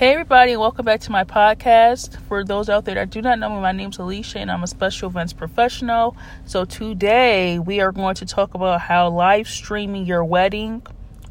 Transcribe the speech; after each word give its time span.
Hey, 0.00 0.14
everybody, 0.14 0.52
and 0.52 0.60
welcome 0.62 0.86
back 0.86 1.00
to 1.00 1.12
my 1.12 1.24
podcast. 1.24 2.18
For 2.22 2.42
those 2.42 2.70
out 2.70 2.86
there 2.86 2.94
that 2.94 3.10
do 3.10 3.20
not 3.20 3.38
know 3.38 3.50
me, 3.50 3.60
my 3.60 3.72
name's 3.72 3.98
Alicia, 3.98 4.38
and 4.38 4.50
I'm 4.50 4.62
a 4.62 4.66
special 4.66 5.10
events 5.10 5.34
professional. 5.34 6.16
So, 6.46 6.64
today 6.64 7.58
we 7.58 7.80
are 7.80 7.92
going 7.92 8.14
to 8.14 8.24
talk 8.24 8.54
about 8.54 8.80
how 8.80 9.10
live 9.10 9.46
streaming 9.46 10.06
your 10.06 10.24
wedding 10.24 10.80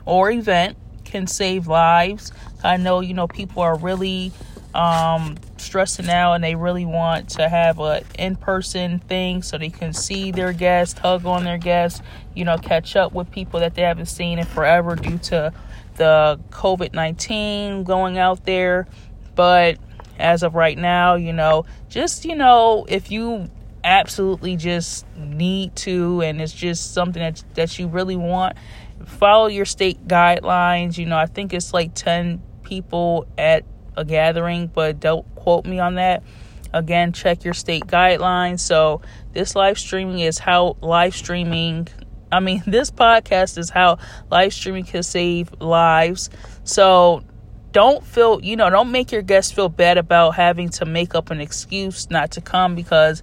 or 0.05 0.29
event 0.29 0.77
can 1.03 1.25
save 1.25 1.65
lives. 1.65 2.31
I 2.63 2.77
know, 2.77 2.99
you 2.99 3.15
know, 3.15 3.27
people 3.27 3.63
are 3.63 3.75
really 3.75 4.31
um, 4.75 5.37
stressing 5.57 6.07
out 6.07 6.33
and 6.33 6.43
they 6.43 6.53
really 6.53 6.85
want 6.85 7.29
to 7.29 7.49
have 7.49 7.79
a 7.79 8.03
in-person 8.19 8.99
thing 8.99 9.41
so 9.41 9.57
they 9.57 9.71
can 9.71 9.93
see 9.93 10.31
their 10.31 10.53
guests, 10.53 10.99
hug 10.99 11.25
on 11.25 11.43
their 11.43 11.57
guests, 11.57 12.03
you 12.35 12.45
know, 12.45 12.59
catch 12.59 12.95
up 12.95 13.13
with 13.13 13.31
people 13.31 13.61
that 13.61 13.73
they 13.73 13.81
haven't 13.81 14.05
seen 14.05 14.37
in 14.37 14.45
forever 14.45 14.95
due 14.95 15.17
to 15.17 15.51
the 15.95 16.39
COVID 16.51 16.93
19 16.93 17.83
going 17.83 18.17
out 18.17 18.45
there. 18.45 18.87
But 19.35 19.77
as 20.17 20.43
of 20.43 20.55
right 20.55 20.77
now, 20.77 21.15
you 21.15 21.33
know, 21.33 21.65
just, 21.87 22.25
you 22.25 22.35
know, 22.35 22.85
if 22.89 23.11
you 23.11 23.49
absolutely 23.83 24.55
just 24.57 25.05
need 25.15 25.75
to 25.75 26.21
and 26.21 26.41
it's 26.41 26.53
just 26.53 26.93
something 26.93 27.21
that, 27.21 27.43
that 27.55 27.79
you 27.79 27.87
really 27.87 28.17
want, 28.17 28.57
follow 29.05 29.47
your 29.47 29.65
state 29.65 30.07
guidelines. 30.07 30.97
You 30.97 31.05
know, 31.05 31.17
I 31.17 31.25
think 31.25 31.53
it's 31.53 31.73
like 31.73 31.93
10 31.93 32.41
people 32.63 33.27
at 33.37 33.63
a 33.95 34.05
gathering, 34.05 34.67
but 34.67 34.99
don't 34.99 35.25
quote 35.35 35.65
me 35.65 35.79
on 35.79 35.95
that. 35.95 36.23
Again, 36.71 37.13
check 37.13 37.43
your 37.43 37.55
state 37.55 37.87
guidelines. 37.87 38.59
So, 38.59 39.01
this 39.33 39.55
live 39.55 39.79
streaming 39.79 40.19
is 40.19 40.37
how 40.37 40.77
live 40.81 41.15
streaming 41.15 41.87
I 42.31 42.39
mean, 42.39 42.63
this 42.67 42.91
podcast 42.91 43.57
is 43.57 43.69
how 43.69 43.97
live 44.29 44.53
streaming 44.53 44.85
can 44.85 45.03
save 45.03 45.53
lives. 45.61 46.29
So 46.63 47.23
don't 47.71 48.03
feel, 48.05 48.41
you 48.41 48.55
know, 48.55 48.69
don't 48.69 48.91
make 48.91 49.11
your 49.11 49.21
guests 49.21 49.51
feel 49.51 49.69
bad 49.69 49.97
about 49.97 50.31
having 50.31 50.69
to 50.69 50.85
make 50.85 51.15
up 51.15 51.31
an 51.31 51.39
excuse 51.39 52.09
not 52.09 52.31
to 52.31 52.41
come 52.41 52.75
because 52.75 53.21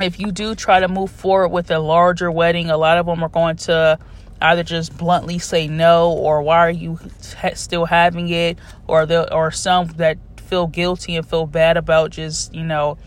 if 0.00 0.18
you 0.18 0.32
do 0.32 0.54
try 0.54 0.80
to 0.80 0.88
move 0.88 1.10
forward 1.10 1.48
with 1.48 1.70
a 1.70 1.78
larger 1.78 2.30
wedding, 2.30 2.70
a 2.70 2.76
lot 2.76 2.98
of 2.98 3.06
them 3.06 3.22
are 3.22 3.28
going 3.28 3.56
to 3.56 3.98
either 4.40 4.62
just 4.62 4.96
bluntly 4.96 5.38
say 5.38 5.68
no 5.68 6.10
or 6.12 6.42
why 6.42 6.58
are 6.58 6.70
you 6.70 6.98
still 7.54 7.84
having 7.84 8.28
it 8.28 8.58
or 8.86 9.06
the 9.06 9.32
or 9.32 9.50
some 9.50 9.86
that 9.96 10.18
feel 10.40 10.66
guilty 10.66 11.16
and 11.16 11.26
feel 11.26 11.46
bad 11.46 11.76
about 11.76 12.10
just, 12.10 12.54
you 12.54 12.64
know, 12.64 12.98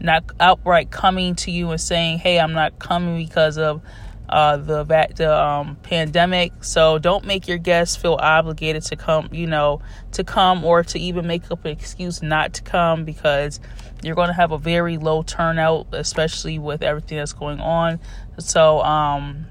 not 0.00 0.24
outright 0.40 0.90
coming 0.90 1.34
to 1.34 1.50
you 1.50 1.70
and 1.70 1.80
saying, 1.80 2.18
"Hey, 2.18 2.38
I'm 2.38 2.52
not 2.52 2.78
coming 2.78 3.16
because 3.18 3.58
of 3.58 3.82
uh, 4.28 4.56
the 4.56 4.84
the 5.16 5.34
um, 5.34 5.76
pandemic. 5.82 6.52
So 6.62 6.98
don't 6.98 7.24
make 7.24 7.48
your 7.48 7.58
guests 7.58 7.96
feel 7.96 8.18
obligated 8.20 8.82
to 8.84 8.96
come, 8.96 9.28
you 9.32 9.46
know, 9.46 9.80
to 10.12 10.24
come 10.24 10.64
or 10.64 10.82
to 10.84 10.98
even 10.98 11.26
make 11.26 11.50
up 11.50 11.64
an 11.64 11.70
excuse 11.70 12.22
not 12.22 12.52
to 12.54 12.62
come 12.62 13.04
because 13.04 13.60
you're 14.02 14.14
going 14.14 14.28
to 14.28 14.34
have 14.34 14.52
a 14.52 14.58
very 14.58 14.96
low 14.98 15.22
turnout, 15.22 15.88
especially 15.92 16.58
with 16.58 16.82
everything 16.82 17.18
that's 17.18 17.32
going 17.32 17.60
on. 17.60 18.00
So 18.38 18.80
um, 18.82 19.46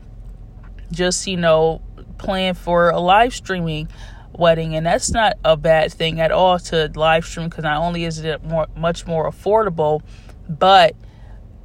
just 0.92 1.28
you 1.28 1.38
know, 1.38 1.82
plan 2.18 2.54
for 2.54 2.90
a 2.90 3.00
live 3.00 3.34
streaming 3.34 3.90
wedding 4.34 4.76
and 4.76 4.86
that's 4.86 5.10
not 5.10 5.34
a 5.44 5.58
bad 5.58 5.92
thing 5.92 6.22
at 6.22 6.32
all 6.32 6.60
to 6.60 6.92
live 6.96 7.26
stream 7.26 7.50
because 7.50 7.64
not 7.64 7.78
only 7.78 8.04
is 8.04 8.20
it 8.20 8.44
more 8.44 8.68
much 8.76 9.08
more 9.08 9.30
affordable 9.30 10.02
but 10.48 10.96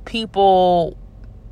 people 0.07 0.97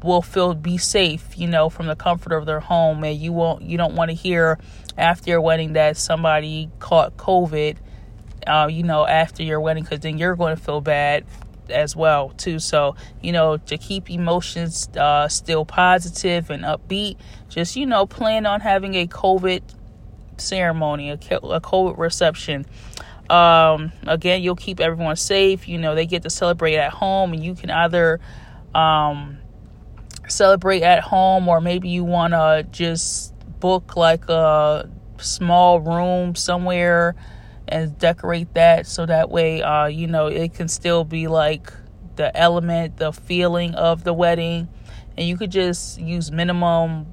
will 0.03 0.23
feel 0.23 0.55
be 0.55 0.79
safe, 0.79 1.39
you 1.39 1.47
know, 1.47 1.69
from 1.69 1.87
the 1.87 1.97
comfort 1.97 2.33
of 2.33 2.47
their 2.47 2.61
home 2.61 3.05
and 3.05 3.19
you 3.19 3.33
won't 3.33 3.63
you 3.63 3.77
don't 3.77 3.95
want 3.95 4.11
to 4.11 4.15
hear 4.15 4.59
after 4.97 5.31
your 5.31 5.41
wedding 5.41 5.75
that 5.75 5.97
somebody 5.97 6.71
caught 6.79 7.17
COVID 7.17 7.77
uh, 8.47 8.69
you 8.71 8.83
know, 8.83 9.07
after 9.07 9.43
your 9.43 9.61
wedding 9.61 9.85
because 9.85 10.01
then 10.01 10.19
you're 10.19 10.37
going 10.37 10.57
to 10.57 10.63
feel 10.63 10.81
bad 10.81 11.25
as 11.69 11.95
well 11.95 12.31
too. 12.31 12.59
So 12.59 12.97
you 13.23 13.33
know, 13.33 13.57
to 13.59 13.79
keep 13.79 14.11
emotions 14.11 14.89
uh, 14.97 15.29
still 15.29 15.65
positive 15.65 16.51
and 16.51 16.65
upbeat, 16.65 17.17
just 17.49 17.77
you 17.77 17.87
know, 17.87 18.07
plan 18.07 18.47
on 18.47 18.61
having 18.61 18.95
a 18.95 19.07
COVID 19.07 19.63
ceremony, 20.39 21.11
a, 21.11 21.15
a 21.15 21.61
COVID 21.61 21.99
reception. 21.99 22.67
Um, 23.29 23.93
again, 24.07 24.43
you'll 24.43 24.57
keep 24.57 24.81
everyone 24.81 25.15
safe. 25.17 25.69
You 25.69 25.79
know, 25.79 25.95
they 25.95 26.07
get 26.07 26.23
to 26.23 26.31
celebrate 26.31 26.77
at 26.77 26.93
home, 26.93 27.33
and 27.33 27.45
you 27.45 27.55
can 27.55 27.71
either 27.71 28.19
um, 28.75 29.39
celebrate 30.31 30.83
at 30.83 31.03
home 31.03 31.49
or 31.49 31.61
maybe 31.61 31.89
you 31.89 32.05
want 32.05 32.33
to 32.33 32.67
just 32.71 33.35
book 33.61 33.97
like 33.97 34.29
a 34.29 34.89
small 35.19 35.81
room 35.81 36.35
somewhere 36.35 37.15
and 37.69 37.99
decorate 37.99 38.53
that 38.55 38.87
so 38.87 39.05
that 39.05 39.31
way 39.31 39.63
uh 39.63 39.87
you 39.87 40.07
know 40.07 40.27
it 40.27 40.55
can 40.55 40.67
still 40.67 41.05
be 41.05 41.29
like 41.29 41.71
the 42.17 42.37
element 42.37 42.99
the 42.99 43.13
feeling 43.13 43.75
of 43.75 44.05
the 44.05 44.13
wedding. 44.13 44.69
And 45.17 45.27
you 45.27 45.39
could 45.39 45.51
just 45.51 45.99
use 45.99 46.31
minimum 46.31 47.07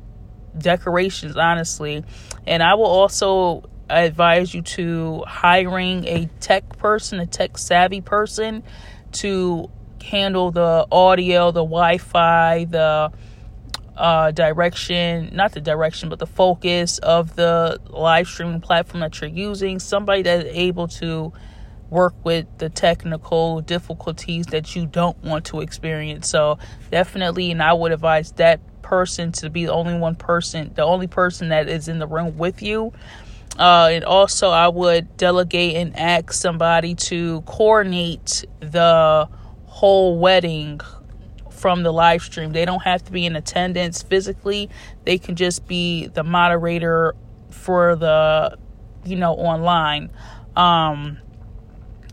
decorations 0.57 1.37
honestly. 1.37 2.03
And 2.45 2.61
i 2.61 2.73
will 2.73 2.85
also 2.85 3.69
advise 3.89 4.53
you 4.53 4.61
to 4.61 5.23
hiring 5.25 6.05
a 6.07 6.29
tech 6.41 6.77
person 6.77 7.21
a 7.21 7.25
tech 7.25 7.57
savvy 7.57 8.01
person 8.01 8.63
to 9.13 9.69
handle 10.03 10.51
the 10.51 10.87
audio, 10.91 11.51
the 11.51 11.63
Wi 11.63 11.97
Fi, 11.97 12.65
the 12.65 13.11
uh, 13.97 14.31
direction, 14.31 15.31
not 15.33 15.53
the 15.53 15.61
direction, 15.61 16.09
but 16.09 16.19
the 16.19 16.27
focus 16.27 16.99
of 16.99 17.35
the 17.35 17.79
live 17.89 18.27
streaming 18.27 18.61
platform 18.61 19.01
that 19.01 19.19
you're 19.19 19.29
using. 19.29 19.79
Somebody 19.79 20.21
that 20.23 20.45
is 20.45 20.55
able 20.55 20.87
to 20.89 21.33
work 21.89 22.13
with 22.23 22.45
the 22.57 22.69
technical 22.69 23.61
difficulties 23.61 24.47
that 24.47 24.75
you 24.75 24.85
don't 24.85 25.21
want 25.23 25.45
to 25.45 25.61
experience. 25.61 26.29
So, 26.29 26.59
definitely, 26.91 27.51
and 27.51 27.63
I 27.63 27.73
would 27.73 27.91
advise 27.91 28.31
that 28.33 28.59
person 28.81 29.31
to 29.33 29.49
be 29.49 29.65
the 29.65 29.73
only 29.73 29.97
one 29.97 30.15
person, 30.15 30.71
the 30.75 30.83
only 30.83 31.07
person 31.07 31.49
that 31.49 31.67
is 31.67 31.87
in 31.87 31.99
the 31.99 32.07
room 32.07 32.37
with 32.37 32.61
you. 32.61 32.93
Uh, 33.57 33.89
and 33.91 34.03
also, 34.03 34.49
I 34.49 34.67
would 34.67 35.17
delegate 35.17 35.75
and 35.75 35.97
ask 35.97 36.33
somebody 36.33 36.93
to 36.95 37.41
coordinate 37.41 38.45
the 38.59 39.27
whole 39.77 40.17
wedding 40.17 40.79
from 41.51 41.83
the 41.83 41.93
live 41.93 42.23
stream. 42.23 42.51
They 42.51 42.65
don't 42.65 42.81
have 42.81 43.03
to 43.03 43.11
be 43.11 43.27
in 43.27 43.35
attendance 43.35 44.01
physically. 44.01 44.71
They 45.05 45.19
can 45.19 45.35
just 45.35 45.67
be 45.67 46.07
the 46.07 46.23
moderator 46.23 47.13
for 47.51 47.95
the 47.95 48.57
you 49.05 49.15
know 49.15 49.33
online 49.33 50.09
um 50.55 51.17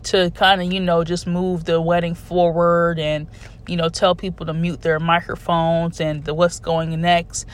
to 0.03 0.29
kind 0.31 0.61
of 0.61 0.71
you 0.71 0.79
know 0.79 1.03
just 1.03 1.25
move 1.25 1.65
the 1.65 1.81
wedding 1.81 2.13
forward 2.13 2.99
and 2.99 3.27
you 3.67 3.75
know 3.75 3.89
tell 3.89 4.13
people 4.13 4.45
to 4.45 4.53
mute 4.53 4.81
their 4.81 4.99
microphones 4.99 5.99
and 5.99 6.23
the 6.23 6.33
what's 6.33 6.59
going 6.59 7.01
next 7.01 7.45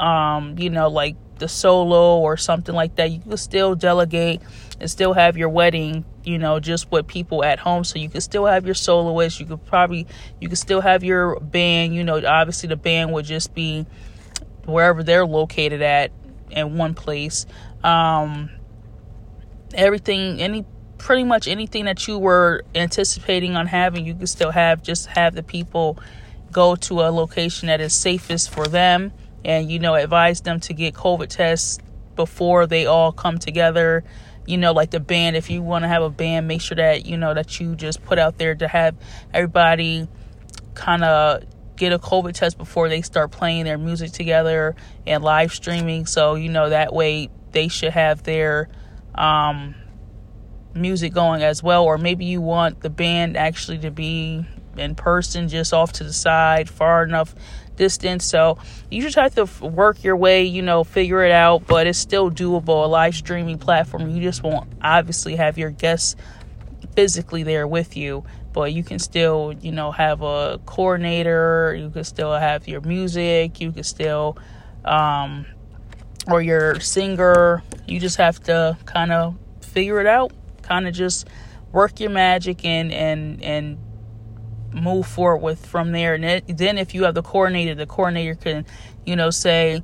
um 0.00 0.58
you 0.58 0.68
know 0.68 0.88
like 0.88 1.16
the 1.38 1.48
solo 1.48 2.18
or 2.18 2.36
something 2.36 2.74
like 2.74 2.96
that 2.96 3.10
you 3.10 3.20
can 3.20 3.36
still 3.36 3.74
delegate 3.74 4.42
and 4.80 4.90
still 4.90 5.12
have 5.12 5.36
your 5.36 5.48
wedding, 5.48 6.04
you 6.24 6.38
know, 6.38 6.58
just 6.58 6.90
with 6.90 7.06
people 7.06 7.44
at 7.44 7.58
home. 7.58 7.84
So 7.84 7.98
you 7.98 8.08
could 8.08 8.22
still 8.22 8.46
have 8.46 8.64
your 8.64 8.74
soloist. 8.74 9.38
You 9.38 9.46
could 9.46 9.64
probably, 9.66 10.06
you 10.40 10.48
could 10.48 10.58
still 10.58 10.80
have 10.80 11.04
your 11.04 11.38
band. 11.38 11.94
You 11.94 12.02
know, 12.02 12.24
obviously 12.24 12.68
the 12.68 12.76
band 12.76 13.12
would 13.12 13.26
just 13.26 13.54
be 13.54 13.86
wherever 14.64 15.02
they're 15.02 15.26
located 15.26 15.82
at 15.82 16.10
in 16.50 16.76
one 16.76 16.94
place. 16.94 17.46
Um, 17.84 18.50
everything, 19.74 20.40
any, 20.40 20.64
pretty 20.98 21.24
much 21.24 21.46
anything 21.46 21.84
that 21.84 22.08
you 22.08 22.18
were 22.18 22.64
anticipating 22.74 23.56
on 23.56 23.66
having, 23.66 24.06
you 24.06 24.14
could 24.14 24.28
still 24.28 24.50
have. 24.50 24.82
Just 24.82 25.06
have 25.06 25.34
the 25.34 25.42
people 25.42 25.98
go 26.52 26.74
to 26.74 27.00
a 27.00 27.10
location 27.10 27.68
that 27.68 27.80
is 27.80 27.94
safest 27.94 28.50
for 28.50 28.66
them 28.66 29.12
and 29.44 29.70
you 29.70 29.78
know 29.78 29.94
advise 29.94 30.40
them 30.40 30.60
to 30.60 30.72
get 30.72 30.94
covid 30.94 31.28
tests 31.28 31.78
before 32.16 32.66
they 32.66 32.86
all 32.86 33.12
come 33.12 33.38
together 33.38 34.04
you 34.50 34.58
know, 34.58 34.72
like 34.72 34.90
the 34.90 35.00
band, 35.00 35.36
if 35.36 35.48
you 35.48 35.62
want 35.62 35.84
to 35.84 35.88
have 35.88 36.02
a 36.02 36.10
band, 36.10 36.48
make 36.48 36.60
sure 36.60 36.76
that, 36.76 37.06
you 37.06 37.16
know, 37.16 37.32
that 37.32 37.60
you 37.60 37.76
just 37.76 38.02
put 38.02 38.18
out 38.18 38.36
there 38.36 38.54
to 38.56 38.66
have 38.66 38.96
everybody 39.32 40.08
kind 40.74 41.04
of 41.04 41.44
get 41.76 41.92
a 41.92 41.98
COVID 41.98 42.34
test 42.34 42.58
before 42.58 42.88
they 42.88 43.00
start 43.00 43.30
playing 43.30 43.64
their 43.64 43.78
music 43.78 44.10
together 44.10 44.74
and 45.06 45.22
live 45.22 45.52
streaming. 45.52 46.04
So, 46.04 46.34
you 46.34 46.48
know, 46.48 46.70
that 46.70 46.92
way 46.92 47.30
they 47.52 47.68
should 47.68 47.92
have 47.92 48.24
their 48.24 48.68
um, 49.14 49.76
music 50.74 51.14
going 51.14 51.42
as 51.42 51.62
well. 51.62 51.84
Or 51.84 51.96
maybe 51.96 52.24
you 52.24 52.40
want 52.40 52.80
the 52.80 52.90
band 52.90 53.36
actually 53.36 53.78
to 53.78 53.90
be 53.92 54.44
in 54.76 54.94
person, 54.96 55.48
just 55.48 55.72
off 55.72 55.92
to 55.92 56.04
the 56.04 56.12
side, 56.12 56.68
far 56.68 57.04
enough 57.04 57.34
distance. 57.80 58.24
So 58.26 58.58
you 58.90 59.00
just 59.00 59.16
have 59.16 59.34
to 59.36 59.46
work 59.66 60.04
your 60.04 60.16
way, 60.16 60.44
you 60.44 60.60
know, 60.62 60.84
figure 60.84 61.24
it 61.24 61.32
out, 61.32 61.66
but 61.66 61.86
it's 61.86 61.98
still 61.98 62.30
doable. 62.30 62.84
A 62.84 62.86
live 62.86 63.14
streaming 63.14 63.58
platform, 63.58 64.10
you 64.10 64.22
just 64.22 64.42
won't 64.42 64.70
obviously 64.82 65.36
have 65.36 65.56
your 65.56 65.70
guests 65.70 66.14
physically 66.94 67.42
there 67.42 67.66
with 67.66 67.96
you, 67.96 68.22
but 68.52 68.74
you 68.74 68.84
can 68.84 68.98
still, 68.98 69.54
you 69.60 69.72
know, 69.72 69.90
have 69.90 70.20
a 70.20 70.60
coordinator, 70.66 71.74
you 71.74 71.88
can 71.88 72.04
still 72.04 72.32
have 72.32 72.68
your 72.68 72.82
music, 72.82 73.60
you 73.60 73.72
can 73.72 73.84
still, 73.84 74.36
um, 74.84 75.46
or 76.28 76.42
your 76.42 76.78
singer. 76.80 77.62
You 77.86 77.98
just 77.98 78.18
have 78.18 78.38
to 78.44 78.76
kind 78.84 79.10
of 79.10 79.36
figure 79.62 80.00
it 80.00 80.06
out 80.06 80.32
kind 80.70 80.86
of 80.86 80.94
just 80.94 81.26
work 81.72 81.98
your 81.98 82.10
magic 82.10 82.64
and 82.64 82.92
and 82.92 83.42
and 83.42 83.76
move 84.72 85.06
forward 85.06 85.42
with 85.42 85.64
from 85.66 85.92
there. 85.92 86.14
And 86.14 86.24
it, 86.24 86.56
then 86.56 86.78
if 86.78 86.94
you 86.94 87.04
have 87.04 87.14
the 87.14 87.22
coordinator, 87.22 87.74
the 87.74 87.86
coordinator 87.86 88.34
can, 88.34 88.66
you 89.04 89.16
know, 89.16 89.30
say, 89.30 89.82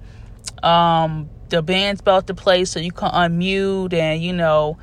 um, 0.63 1.29
the 1.49 1.63
band's 1.63 2.01
about 2.01 2.27
to 2.27 2.35
play, 2.35 2.65
so 2.65 2.81
you 2.81 2.93
can 2.93 3.11
unmute 3.11 3.93
and 3.93 4.23
you 4.23 4.33
know 4.33 4.79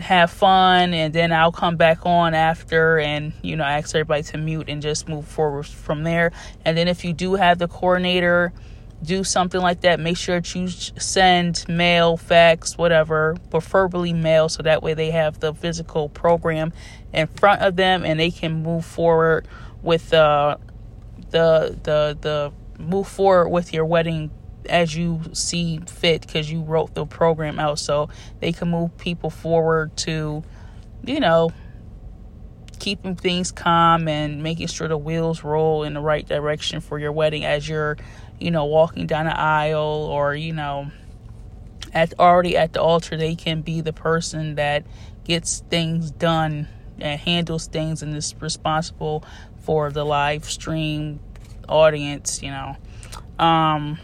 have 0.00 0.30
fun, 0.30 0.94
and 0.94 1.12
then 1.12 1.32
I'll 1.32 1.52
come 1.52 1.76
back 1.76 2.04
on 2.06 2.34
after 2.34 2.98
and 2.98 3.32
you 3.42 3.56
know 3.56 3.64
ask 3.64 3.94
everybody 3.94 4.22
to 4.24 4.38
mute 4.38 4.68
and 4.68 4.82
just 4.82 5.08
move 5.08 5.26
forward 5.26 5.66
from 5.66 6.04
there. 6.04 6.32
And 6.64 6.76
then 6.76 6.88
if 6.88 7.04
you 7.04 7.12
do 7.12 7.34
have 7.34 7.58
the 7.58 7.68
coordinator 7.68 8.52
do 9.02 9.24
something 9.24 9.60
like 9.60 9.82
that, 9.82 10.00
make 10.00 10.16
sure 10.16 10.40
that 10.40 10.54
you 10.54 10.68
send 10.68 11.64
mail, 11.68 12.16
fax, 12.16 12.76
whatever, 12.76 13.36
preferably 13.50 14.12
mail, 14.12 14.48
so 14.48 14.62
that 14.62 14.82
way 14.82 14.94
they 14.94 15.10
have 15.10 15.38
the 15.40 15.54
physical 15.54 16.08
program 16.08 16.72
in 17.12 17.26
front 17.26 17.62
of 17.62 17.76
them 17.76 18.04
and 18.04 18.18
they 18.18 18.30
can 18.30 18.62
move 18.62 18.84
forward 18.84 19.46
with 19.82 20.12
uh, 20.12 20.56
the 21.30 21.78
the 21.82 22.18
the 22.20 22.52
move 22.82 23.08
forward 23.08 23.48
with 23.48 23.72
your 23.72 23.84
wedding 23.84 24.30
as 24.68 24.94
you 24.94 25.20
see 25.32 25.80
fit 25.86 26.22
because 26.22 26.50
you 26.50 26.62
wrote 26.62 26.94
the 26.94 27.06
program 27.06 27.58
out. 27.58 27.78
So 27.78 28.08
they 28.40 28.52
can 28.52 28.70
move 28.70 28.96
people 28.98 29.30
forward 29.30 29.96
to 29.98 30.42
you 31.04 31.20
know 31.20 31.50
keeping 32.78 33.16
things 33.16 33.52
calm 33.52 34.08
and 34.08 34.42
making 34.42 34.68
sure 34.68 34.88
the 34.88 34.98
wheels 34.98 35.44
roll 35.44 35.82
in 35.82 35.94
the 35.94 36.00
right 36.00 36.26
direction 36.26 36.80
for 36.80 36.98
your 36.98 37.12
wedding 37.12 37.44
as 37.44 37.68
you're 37.68 37.96
you 38.40 38.50
know, 38.50 38.64
walking 38.64 39.06
down 39.06 39.26
the 39.26 39.38
aisle 39.38 40.08
or, 40.10 40.34
you 40.34 40.52
know, 40.52 40.90
at 41.92 42.18
already 42.18 42.56
at 42.56 42.72
the 42.72 42.80
altar, 42.80 43.16
they 43.16 43.34
can 43.34 43.62
be 43.62 43.80
the 43.80 43.92
person 43.92 44.54
that 44.56 44.84
gets 45.24 45.60
things 45.70 46.10
done 46.10 46.68
and 46.98 47.20
handles 47.20 47.66
things 47.66 48.02
and 48.02 48.14
is 48.14 48.34
responsible 48.40 49.24
for 49.60 49.90
the 49.90 50.04
live 50.04 50.44
stream 50.44 51.20
audience, 51.68 52.42
you 52.42 52.50
know. 52.50 52.76
Um, 53.38 53.98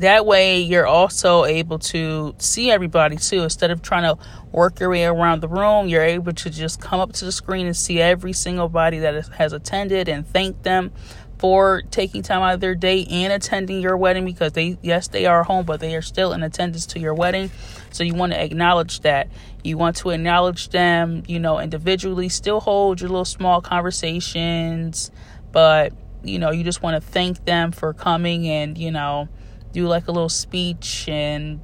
that 0.00 0.26
way 0.26 0.60
you're 0.60 0.86
also 0.86 1.44
able 1.44 1.78
to 1.78 2.34
see 2.38 2.70
everybody 2.70 3.16
too. 3.16 3.42
Instead 3.42 3.70
of 3.70 3.82
trying 3.82 4.02
to 4.02 4.22
work 4.52 4.80
your 4.80 4.90
way 4.90 5.04
around 5.04 5.40
the 5.40 5.48
room 5.48 5.88
you're 5.88 6.02
able 6.02 6.32
to 6.32 6.50
just 6.50 6.80
come 6.80 7.00
up 7.00 7.12
to 7.12 7.24
the 7.24 7.32
screen 7.32 7.66
and 7.66 7.76
see 7.76 8.00
every 8.00 8.32
single 8.32 8.68
body 8.68 8.98
that 8.98 9.28
has 9.28 9.52
attended 9.52 10.08
and 10.08 10.26
thank 10.26 10.62
them 10.62 10.90
for 11.38 11.82
taking 11.90 12.22
time 12.22 12.42
out 12.42 12.52
of 12.52 12.60
their 12.60 12.74
day 12.74 13.06
and 13.10 13.32
attending 13.32 13.80
your 13.80 13.96
wedding 13.96 14.26
because 14.26 14.52
they 14.52 14.76
yes 14.82 15.08
they 15.08 15.24
are 15.24 15.42
home 15.42 15.64
but 15.64 15.80
they 15.80 15.94
are 15.96 16.02
still 16.02 16.32
in 16.32 16.42
attendance 16.42 16.86
to 16.86 16.98
your 16.98 17.14
wedding. 17.14 17.50
So 17.92 18.04
you 18.04 18.14
want 18.14 18.32
to 18.32 18.42
acknowledge 18.42 19.00
that. 19.00 19.28
You 19.64 19.78
want 19.78 19.96
to 19.96 20.10
acknowledge 20.10 20.68
them 20.68 21.22
you 21.26 21.38
know 21.38 21.58
individually. 21.58 22.28
Still 22.28 22.60
hold 22.60 23.00
your 23.00 23.08
little 23.08 23.24
small 23.24 23.60
conversations 23.60 25.10
but 25.52 25.92
you 26.22 26.38
know 26.38 26.50
you 26.50 26.64
just 26.64 26.82
want 26.82 27.02
to 27.02 27.10
thank 27.10 27.44
them 27.44 27.72
for 27.72 27.94
coming 27.94 28.46
and 28.46 28.76
you 28.76 28.90
know 28.90 29.28
do 29.72 29.86
like 29.86 30.08
a 30.08 30.12
little 30.12 30.28
speech 30.28 31.08
and 31.08 31.60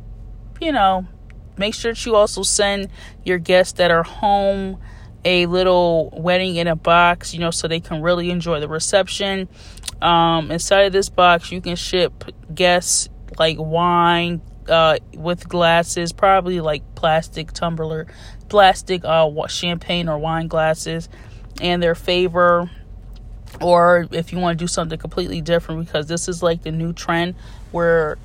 you 0.60 0.72
know 0.72 1.06
make 1.58 1.74
sure 1.74 1.92
that 1.92 2.06
you 2.06 2.14
also 2.14 2.42
send 2.42 2.88
your 3.24 3.38
guests 3.38 3.74
that 3.74 3.90
are 3.90 4.02
home 4.02 4.78
a 5.24 5.46
little 5.46 6.10
wedding 6.16 6.54
in 6.54 6.68
a 6.68 6.76
box, 6.76 7.34
you 7.34 7.40
know, 7.40 7.50
so 7.50 7.66
they 7.66 7.80
can 7.80 8.00
really 8.00 8.30
enjoy 8.30 8.60
the 8.60 8.68
reception. 8.68 9.48
Um, 10.00 10.52
inside 10.52 10.82
of 10.82 10.92
this 10.92 11.08
box, 11.08 11.50
you 11.50 11.60
can 11.60 11.74
ship 11.74 12.24
guests 12.54 13.08
like 13.36 13.56
wine 13.58 14.40
uh, 14.68 14.98
with 15.14 15.48
glasses, 15.48 16.12
probably 16.12 16.60
like 16.60 16.82
plastic 16.94 17.50
tumbler, 17.50 18.06
plastic 18.48 19.04
uh, 19.04 19.28
champagne 19.48 20.08
or 20.08 20.16
wine 20.16 20.46
glasses, 20.46 21.08
and 21.60 21.82
their 21.82 21.96
favor. 21.96 22.70
Or 23.60 24.06
if 24.10 24.32
you 24.32 24.38
want 24.38 24.58
to 24.58 24.62
do 24.62 24.68
something 24.68 24.98
completely 24.98 25.40
different, 25.40 25.86
because 25.86 26.06
this 26.06 26.28
is 26.28 26.42
like 26.42 26.62
the 26.62 26.72
new 26.72 26.92
trend 26.92 27.34
where 27.72 28.18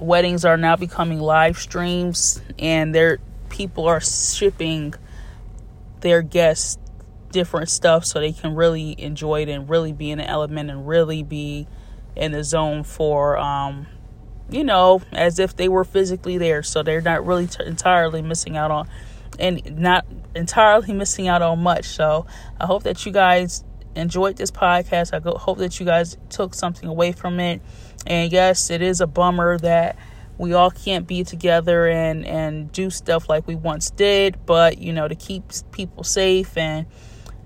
weddings 0.00 0.44
are 0.44 0.56
now 0.56 0.76
becoming 0.76 1.20
live 1.20 1.58
streams 1.58 2.40
and 2.58 2.94
their 2.94 3.18
people 3.50 3.86
are 3.86 4.00
shipping 4.00 4.94
their 6.00 6.22
guests 6.22 6.78
different 7.30 7.68
stuff 7.68 8.04
so 8.04 8.18
they 8.18 8.32
can 8.32 8.54
really 8.54 9.00
enjoy 9.00 9.42
it 9.42 9.48
and 9.48 9.68
really 9.68 9.92
be 9.92 10.10
in 10.10 10.18
the 10.18 10.26
element 10.26 10.70
and 10.70 10.88
really 10.88 11.22
be 11.22 11.66
in 12.16 12.32
the 12.32 12.42
zone 12.42 12.82
for 12.82 13.38
um 13.38 13.86
you 14.50 14.64
know 14.64 15.00
as 15.12 15.38
if 15.38 15.54
they 15.54 15.68
were 15.68 15.84
physically 15.84 16.38
there. 16.38 16.62
So 16.62 16.82
they're 16.82 17.00
not 17.00 17.24
really 17.24 17.46
t- 17.46 17.64
entirely 17.64 18.20
missing 18.20 18.56
out 18.56 18.70
on 18.70 18.88
and 19.38 19.78
not 19.78 20.04
entirely 20.34 20.92
missing 20.92 21.28
out 21.28 21.42
on 21.42 21.62
much. 21.62 21.86
So 21.86 22.26
i 22.58 22.66
hope 22.66 22.82
that 22.82 23.04
you 23.06 23.12
guys 23.12 23.64
enjoyed 23.94 24.36
this 24.36 24.50
podcast. 24.50 25.12
I 25.12 25.38
hope 25.38 25.58
that 25.58 25.80
you 25.80 25.86
guys 25.86 26.16
took 26.28 26.54
something 26.54 26.88
away 26.88 27.12
from 27.12 27.40
it. 27.40 27.60
And 28.06 28.32
yes 28.32 28.70
it 28.70 28.82
is 28.82 29.00
a 29.00 29.06
bummer 29.06 29.58
that 29.58 29.96
we 30.40 30.54
all 30.54 30.70
can't 30.70 31.06
be 31.06 31.22
together 31.22 31.86
and 31.86 32.24
and 32.24 32.72
do 32.72 32.88
stuff 32.88 33.28
like 33.28 33.46
we 33.46 33.54
once 33.54 33.90
did 33.90 34.38
but 34.46 34.78
you 34.78 34.90
know 34.90 35.06
to 35.06 35.14
keep 35.14 35.44
people 35.70 36.02
safe 36.02 36.56
and 36.56 36.86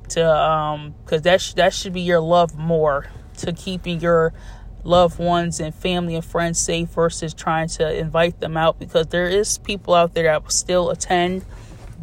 to 0.09 0.25
um 0.25 0.95
because 1.05 1.23
that 1.23 1.41
sh- 1.41 1.55
that 1.55 1.73
should 1.73 1.93
be 1.93 2.03
your 2.03 2.21
love 2.21 2.57
more 2.57 3.07
to 3.37 3.53
keeping 3.53 4.01
your 4.01 4.33
loved 4.85 5.19
ones 5.19 5.59
and 5.59 5.75
family 5.75 6.15
and 6.15 6.25
friends 6.25 6.61
safe 6.61 6.89
versus 6.91 7.35
trying 7.35 7.67
to 7.67 7.99
invite 7.99 8.39
them 8.39 8.57
out 8.57 8.79
because 8.79 9.09
there 9.09 9.27
is 9.27 9.59
people 9.59 9.93
out 9.93 10.15
there 10.15 10.25
that 10.25 10.45
will 10.45 10.51
still 10.51 10.91
attend 10.91 11.45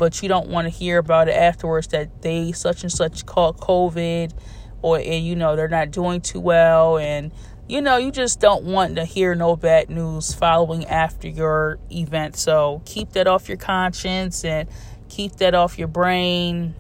but 0.02 0.24
you 0.24 0.28
don't 0.28 0.48
want 0.48 0.66
to 0.66 0.70
hear 0.72 0.98
about 0.98 1.28
it 1.28 1.36
afterwards 1.36 1.86
that 1.90 2.24
they 2.24 2.52
such 2.52 2.82
and 2.82 2.92
such 2.92 3.24
caught 3.28 3.58
covid 3.58 4.34
or 4.82 4.98
and 4.98 5.24
you 5.24 5.36
know 5.36 5.56
they're 5.56 5.68
not 5.68 5.92
doing 5.92 6.20
too 6.20 6.40
well 6.40 6.98
and 6.98 7.32
you 7.72 7.82
know, 7.82 7.96
you 7.96 8.12
just 8.12 8.42
don't 8.42 8.66
want 8.66 8.98
to 8.98 9.06
hear 9.06 9.34
no 9.34 9.56
bad 9.56 9.90
news 9.90 10.34
following 10.34 10.86
after 10.88 11.30
your 11.30 11.80
event. 11.90 12.36
So 12.36 12.82
keep 12.84 13.12
that 13.14 13.28
off 13.28 13.48
your 13.48 13.58
conscience 13.58 14.44
and 14.44 14.68
keep 15.08 15.38
that 15.38 15.56
off 15.56 15.80
your 15.80 15.88
brain. 15.88 16.76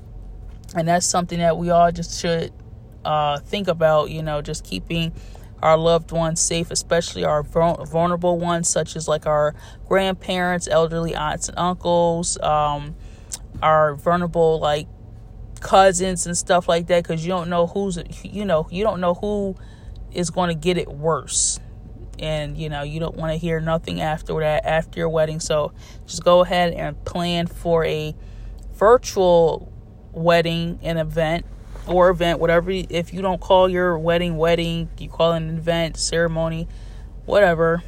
And 0.76 0.90
that's 0.90 1.06
something 1.06 1.40
that 1.40 1.56
we 1.56 1.70
all 1.70 1.94
just 1.94 2.20
should 2.20 2.52
uh, 3.06 3.40
think 3.40 3.70
about, 3.70 4.10
you 4.10 4.22
know, 4.22 4.42
just 4.42 4.66
keeping 4.66 5.14
our 5.64 5.78
loved 5.78 6.12
ones 6.12 6.42
safe, 6.42 6.72
especially 6.72 7.24
our 7.24 7.42
vulnerable 7.42 8.38
ones, 8.38 8.68
such 8.68 8.98
as 8.98 9.08
like 9.08 9.26
our 9.26 9.56
grandparents, 9.88 10.68
elderly 10.68 11.16
aunts 11.16 11.48
and 11.48 11.58
uncles, 11.58 12.38
um, 12.42 12.96
our 13.62 13.96
vulnerable 13.96 14.60
like 14.60 14.88
cousins 15.60 16.26
and 16.26 16.38
stuff 16.38 16.68
like 16.68 16.88
that, 16.88 17.04
because 17.04 17.26
you 17.26 17.30
don't 17.30 17.50
know 17.50 17.68
who's, 17.68 18.00
you 18.24 18.46
know, 18.46 18.68
you 18.72 18.84
don't 18.84 19.02
know 19.02 19.14
who 19.14 19.56
is 20.12 20.30
going 20.30 20.50
to 20.50 20.56
get 20.56 20.78
it 20.78 20.88
worse. 20.88 21.60
And 22.20 22.56
you 22.56 22.70
know 22.70 22.84
you 22.84 23.00
don't 23.00 23.16
want 23.16 23.32
to 23.32 23.38
hear 23.38 23.60
nothing 23.60 24.00
after 24.00 24.40
that 24.42 24.64
after 24.64 25.00
your 25.00 25.10
wedding. 25.10 25.40
So 25.40 25.74
just 26.06 26.24
go 26.24 26.42
ahead 26.42 26.74
and 26.74 27.04
plan 27.04 27.48
for 27.48 27.84
a 27.84 28.14
virtual 28.74 29.72
wedding 30.12 30.80
an 30.84 30.98
event 30.98 31.46
or 31.88 32.10
event 32.10 32.40
whatever 32.40 32.70
if 32.72 33.14
you 33.14 33.22
don't 33.22 33.40
call 33.40 33.70
your 33.70 33.98
wedding 33.98 34.38
wedding 34.38 34.90
you 34.98 35.10
call 35.10 35.32
an 35.32 35.58
event 35.58 35.98
ceremony 35.98 36.68
whatever 37.26 37.82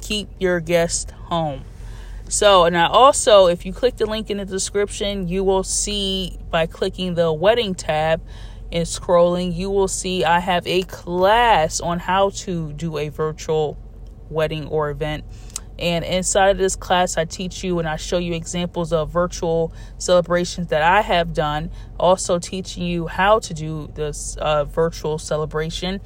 keep 0.00 0.28
your 0.38 0.60
guest 0.60 1.10
home 1.12 1.64
so 2.28 2.64
and 2.64 2.76
I 2.76 2.86
also 2.86 3.46
if 3.46 3.66
you 3.66 3.72
click 3.72 3.96
the 3.96 4.06
link 4.06 4.30
in 4.30 4.38
the 4.38 4.44
description 4.44 5.28
you 5.28 5.44
will 5.44 5.62
see 5.62 6.38
by 6.50 6.66
clicking 6.66 7.14
the 7.14 7.32
wedding 7.32 7.74
tab 7.74 8.22
and 8.72 8.86
scrolling, 8.86 9.54
you 9.54 9.70
will 9.70 9.88
see 9.88 10.24
I 10.24 10.40
have 10.40 10.66
a 10.66 10.82
class 10.82 11.80
on 11.80 11.98
how 11.98 12.30
to 12.30 12.72
do 12.72 12.96
a 12.96 13.10
virtual 13.10 13.78
wedding 14.30 14.66
or 14.68 14.90
event. 14.90 15.24
And 15.78 16.04
inside 16.04 16.48
of 16.48 16.58
this 16.58 16.76
class, 16.76 17.16
I 17.16 17.24
teach 17.24 17.64
you 17.64 17.78
and 17.78 17.88
I 17.88 17.96
show 17.96 18.18
you 18.18 18.34
examples 18.34 18.92
of 18.92 19.10
virtual 19.10 19.72
celebrations 19.98 20.68
that 20.68 20.82
I 20.82 21.02
have 21.02 21.34
done. 21.34 21.70
Also, 21.98 22.38
teaching 22.38 22.84
you 22.84 23.08
how 23.08 23.40
to 23.40 23.54
do 23.54 23.90
this 23.94 24.36
uh, 24.36 24.64
virtual 24.64 25.18
celebration, 25.18 26.00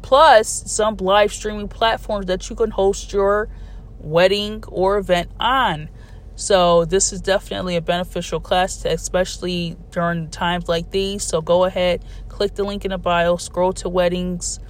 plus 0.00 0.70
some 0.70 0.96
live 0.98 1.32
streaming 1.32 1.68
platforms 1.68 2.26
that 2.26 2.48
you 2.48 2.56
can 2.56 2.70
host 2.70 3.12
your 3.12 3.48
wedding 3.98 4.64
or 4.68 4.98
event 4.98 5.30
on. 5.38 5.88
So 6.34 6.84
this 6.84 7.14
is 7.14 7.22
definitely 7.22 7.76
a 7.76 7.80
beneficial 7.80 8.40
class, 8.40 8.84
especially 8.84 9.76
during 9.90 10.28
times 10.28 10.68
like 10.68 10.90
these. 10.90 11.24
So 11.24 11.40
go 11.40 11.64
ahead, 11.64 12.04
click 12.28 12.54
the 12.54 12.62
link 12.62 12.84
in 12.84 12.90
the 12.90 12.98
bio, 12.98 13.36
scroll 13.36 13.72
to 13.74 13.88
weddings, 13.88 14.60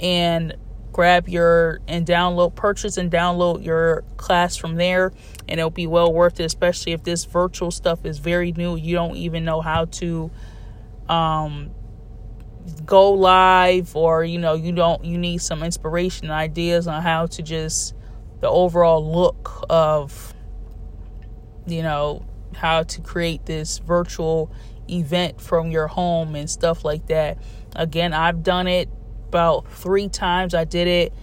and 0.00 0.56
grab 0.92 1.28
your 1.28 1.80
and 1.86 2.06
download, 2.06 2.54
purchase 2.54 2.96
and 2.96 3.10
download 3.10 3.64
your 3.64 4.02
class 4.16 4.56
from 4.56 4.76
there, 4.76 5.12
and 5.46 5.60
it'll 5.60 5.70
be 5.70 5.86
well 5.86 6.12
worth 6.12 6.40
it. 6.40 6.44
Especially 6.44 6.92
if 6.92 7.02
this 7.04 7.26
virtual 7.26 7.70
stuff 7.70 8.06
is 8.06 8.18
very 8.18 8.52
new, 8.52 8.76
you 8.76 8.94
don't 8.94 9.16
even 9.16 9.44
know 9.44 9.60
how 9.60 9.84
to 9.86 10.30
um 11.08 11.70
go 12.84 13.12
live 13.12 13.96
or 13.96 14.24
you 14.24 14.38
know 14.38 14.54
you 14.54 14.72
don't 14.72 15.04
you 15.04 15.18
need 15.18 15.38
some 15.38 15.62
inspiration 15.62 16.30
ideas 16.30 16.86
on 16.86 17.02
how 17.02 17.26
to 17.26 17.42
just 17.42 17.94
the 18.40 18.48
overall 18.48 19.12
look 19.12 19.64
of 19.68 20.34
you 21.66 21.82
know, 21.82 22.26
how 22.54 22.82
to 22.82 23.00
create 23.00 23.46
this 23.46 23.78
virtual 23.78 24.52
event 24.88 25.40
from 25.40 25.70
your 25.70 25.86
home 25.86 26.34
and 26.34 26.50
stuff 26.50 26.84
like 26.84 27.06
that. 27.06 27.38
Again, 27.76 28.12
I've 28.12 28.42
done 28.42 28.66
it 28.66 28.88
about 29.28 29.70
three 29.72 30.08
times. 30.08 30.54
I 30.54 30.64
did 30.64 30.88
it 30.88 31.14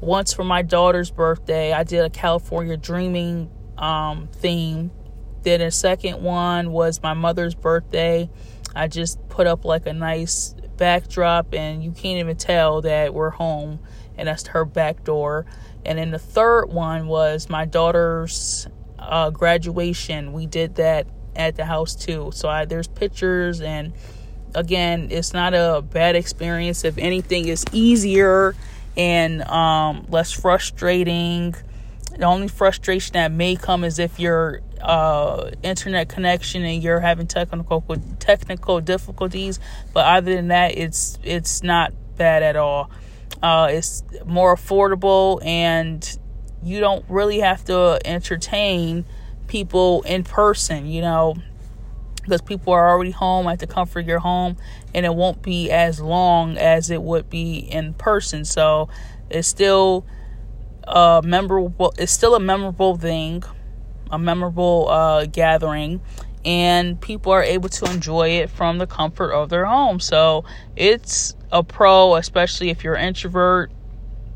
once 0.00 0.32
for 0.32 0.44
my 0.44 0.62
daughter's 0.62 1.10
birthday. 1.10 1.72
I 1.72 1.84
did 1.84 2.04
a 2.04 2.10
California 2.10 2.76
Dreaming 2.76 3.50
um, 3.76 4.28
theme. 4.32 4.90
Then 5.42 5.60
a 5.60 5.70
second 5.70 6.20
one 6.22 6.72
was 6.72 7.00
my 7.02 7.14
mother's 7.14 7.54
birthday. 7.54 8.28
I 8.74 8.88
just 8.88 9.28
put 9.28 9.46
up 9.46 9.64
like 9.64 9.86
a 9.86 9.92
nice 9.92 10.54
backdrop, 10.76 11.54
and 11.54 11.82
you 11.82 11.92
can't 11.92 12.18
even 12.18 12.36
tell 12.36 12.82
that 12.82 13.14
we're 13.14 13.30
home, 13.30 13.78
and 14.16 14.28
that's 14.28 14.48
her 14.48 14.64
back 14.64 15.04
door. 15.04 15.46
And 15.88 15.98
then 15.98 16.10
the 16.10 16.18
third 16.18 16.66
one 16.66 17.06
was 17.06 17.48
my 17.48 17.64
daughter's 17.64 18.68
uh, 18.98 19.30
graduation. 19.30 20.34
We 20.34 20.44
did 20.44 20.74
that 20.74 21.06
at 21.34 21.56
the 21.56 21.64
house 21.64 21.94
too. 21.94 22.30
So 22.34 22.46
I, 22.46 22.66
there's 22.66 22.88
pictures, 22.88 23.62
and 23.62 23.94
again, 24.54 25.08
it's 25.10 25.32
not 25.32 25.54
a 25.54 25.80
bad 25.80 26.14
experience. 26.14 26.84
If 26.84 26.98
anything, 26.98 27.48
it's 27.48 27.64
easier 27.72 28.54
and 28.98 29.40
um, 29.44 30.04
less 30.10 30.30
frustrating. 30.30 31.54
The 32.18 32.26
only 32.26 32.48
frustration 32.48 33.14
that 33.14 33.32
may 33.32 33.56
come 33.56 33.82
is 33.82 33.98
if 33.98 34.20
your 34.20 34.60
uh, 34.82 35.52
internet 35.62 36.10
connection 36.10 36.66
and 36.66 36.82
you're 36.82 37.00
having 37.00 37.28
technical 37.28 37.80
technical 38.18 38.82
difficulties. 38.82 39.58
But 39.94 40.04
other 40.04 40.34
than 40.34 40.48
that, 40.48 40.76
it's 40.76 41.18
it's 41.22 41.62
not 41.62 41.94
bad 42.18 42.42
at 42.42 42.56
all. 42.56 42.90
Uh, 43.42 43.68
it's 43.70 44.02
more 44.26 44.54
affordable, 44.56 45.44
and 45.44 46.18
you 46.62 46.80
don't 46.80 47.04
really 47.08 47.40
have 47.40 47.64
to 47.66 47.98
entertain 48.04 49.04
people 49.46 50.02
in 50.02 50.24
person. 50.24 50.86
You 50.86 51.02
know, 51.02 51.36
because 52.28 52.42
people 52.42 52.74
are 52.74 52.88
already 52.90 53.10
home 53.10 53.46
at 53.46 53.58
the 53.58 53.66
comfort 53.66 54.00
of 54.00 54.06
your 54.06 54.18
home 54.18 54.56
and 54.94 55.06
it 55.06 55.14
won't 55.14 55.42
be 55.42 55.70
as 55.70 55.98
long 55.98 56.58
as 56.58 56.90
it 56.90 57.02
would 57.02 57.30
be 57.30 57.56
in 57.56 57.94
person 57.94 58.44
so 58.44 58.88
it's 59.30 59.48
still 59.48 60.04
a 60.84 61.22
memorable 61.24 61.94
it's 61.96 62.12
still 62.12 62.34
a 62.34 62.40
memorable 62.40 62.96
thing 62.96 63.42
a 64.10 64.18
memorable 64.18 64.88
uh, 64.88 65.24
gathering 65.26 66.00
and 66.44 67.00
people 67.00 67.32
are 67.32 67.42
able 67.42 67.68
to 67.68 67.84
enjoy 67.86 68.28
it 68.28 68.50
from 68.50 68.78
the 68.78 68.86
comfort 68.86 69.32
of 69.32 69.48
their 69.48 69.64
home 69.64 70.00
so 70.00 70.44
it's 70.76 71.34
a 71.52 71.62
pro 71.62 72.14
especially 72.16 72.70
if 72.70 72.84
you're 72.84 72.94
an 72.94 73.08
introvert 73.08 73.70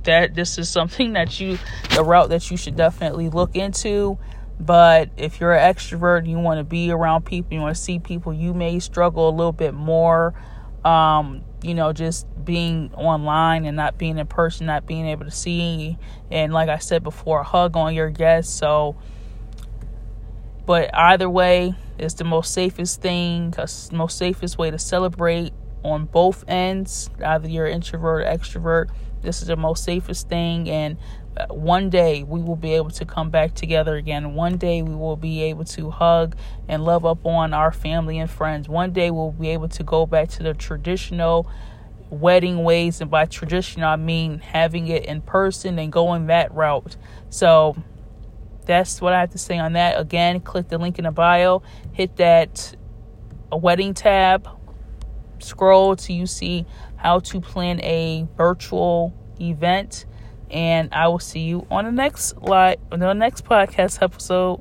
that 0.04 0.34
this 0.34 0.58
is 0.58 0.68
something 0.68 1.12
that 1.12 1.38
you 1.38 1.58
the 1.94 2.02
route 2.02 2.28
that 2.30 2.50
you 2.50 2.56
should 2.56 2.76
definitely 2.76 3.28
look 3.28 3.54
into 3.54 4.18
but 4.62 5.10
if 5.16 5.40
you're 5.40 5.54
an 5.54 5.74
extrovert 5.74 6.18
and 6.18 6.28
you 6.28 6.38
want 6.38 6.58
to 6.58 6.64
be 6.64 6.92
around 6.92 7.24
people, 7.24 7.52
you 7.52 7.60
want 7.60 7.74
to 7.74 7.82
see 7.82 7.98
people, 7.98 8.32
you 8.32 8.54
may 8.54 8.78
struggle 8.78 9.28
a 9.28 9.34
little 9.34 9.52
bit 9.52 9.74
more. 9.74 10.34
Um, 10.84 11.42
you 11.62 11.74
know, 11.74 11.92
just 11.92 12.26
being 12.44 12.92
online 12.94 13.64
and 13.64 13.76
not 13.76 13.98
being 13.98 14.18
in 14.18 14.26
person, 14.26 14.66
not 14.66 14.86
being 14.86 15.06
able 15.06 15.24
to 15.24 15.30
see, 15.32 15.98
and 16.30 16.52
like 16.52 16.68
I 16.68 16.78
said 16.78 17.02
before, 17.02 17.40
a 17.40 17.44
hug 17.44 17.76
on 17.76 17.94
your 17.94 18.10
guests. 18.10 18.52
So, 18.52 18.96
but 20.66 20.94
either 20.94 21.28
way, 21.28 21.74
it's 21.98 22.14
the 22.14 22.24
most 22.24 22.52
safest 22.52 23.00
thing, 23.00 23.54
most 23.92 24.18
safest 24.18 24.58
way 24.58 24.70
to 24.70 24.78
celebrate 24.78 25.52
on 25.82 26.06
both 26.06 26.44
ends. 26.48 27.10
Either 27.24 27.48
you're 27.48 27.66
introvert 27.66 28.22
or 28.22 28.24
extrovert, 28.24 28.90
this 29.22 29.42
is 29.42 29.48
the 29.48 29.56
most 29.56 29.84
safest 29.84 30.28
thing, 30.28 30.68
and 30.68 30.96
uh, 31.36 31.46
one 31.46 31.88
day 31.88 32.22
we 32.22 32.40
will 32.40 32.56
be 32.56 32.74
able 32.74 32.90
to 32.90 33.04
come 33.04 33.30
back 33.30 33.54
together 33.54 33.96
again. 33.96 34.34
One 34.34 34.56
day 34.56 34.82
we 34.82 34.94
will 34.94 35.16
be 35.16 35.42
able 35.44 35.64
to 35.64 35.90
hug 35.90 36.36
and 36.68 36.84
love 36.84 37.06
up 37.06 37.24
on 37.24 37.54
our 37.54 37.72
family 37.72 38.18
and 38.18 38.30
friends. 38.30 38.68
One 38.68 38.92
day 38.92 39.10
we'll 39.10 39.32
be 39.32 39.48
able 39.48 39.68
to 39.68 39.82
go 39.82 40.04
back 40.04 40.28
to 40.30 40.42
the 40.42 40.54
traditional 40.54 41.48
wedding 42.10 42.62
ways. 42.62 43.00
And 43.00 43.10
by 43.10 43.24
traditional, 43.24 43.88
I 43.88 43.96
mean 43.96 44.40
having 44.40 44.88
it 44.88 45.06
in 45.06 45.22
person 45.22 45.78
and 45.78 45.90
going 45.90 46.26
that 46.26 46.52
route. 46.52 46.96
So 47.30 47.76
that's 48.64 49.00
what 49.00 49.12
I 49.12 49.20
have 49.20 49.30
to 49.30 49.38
say 49.38 49.58
on 49.58 49.74
that. 49.74 50.00
Again, 50.00 50.40
click 50.40 50.68
the 50.68 50.78
link 50.78 50.98
in 50.98 51.04
the 51.04 51.10
bio, 51.10 51.62
hit 51.92 52.16
that 52.16 52.74
a 53.50 53.56
wedding 53.56 53.94
tab, 53.94 54.48
scroll 55.38 55.96
till 55.96 56.16
you 56.16 56.26
see 56.26 56.66
how 56.96 57.18
to 57.18 57.40
plan 57.40 57.80
a 57.80 58.26
virtual 58.36 59.14
event 59.40 60.06
and 60.52 60.90
I 60.92 61.08
will 61.08 61.18
see 61.18 61.40
you 61.40 61.66
on 61.70 61.86
the 61.86 61.92
next 61.92 62.36
live, 62.42 62.78
on 62.92 63.00
the 63.00 63.12
next 63.14 63.44
podcast 63.44 64.02
episode. 64.02 64.60